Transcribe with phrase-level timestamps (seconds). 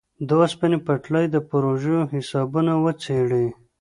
[0.27, 3.47] د اوسپنې پټلۍ د پروژو حسابونه وڅېړي.